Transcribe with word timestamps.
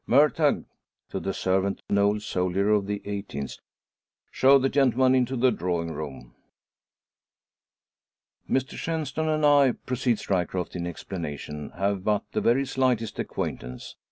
"Murtagh!" 0.07 0.65
to 1.11 1.19
the 1.19 1.31
servant, 1.31 1.79
an 1.87 1.99
old 1.99 2.23
soldier 2.23 2.71
of 2.71 2.87
the 2.87 3.01
18th, 3.05 3.59
"show 4.31 4.57
the 4.57 4.67
gentleman 4.67 5.13
into 5.13 5.35
the 5.35 5.51
drawing 5.51 5.91
room." 5.93 6.33
"Mr 8.49 8.75
Shenstone 8.75 9.29
and 9.29 9.45
I," 9.45 9.73
proceeds 9.73 10.27
Ryecroft 10.27 10.75
in 10.75 10.87
explanation, 10.87 11.69
"have 11.77 12.03
but 12.03 12.23
the 12.31 12.41
very 12.41 12.65
slightest 12.65 13.19
acquaintance. 13.19 13.95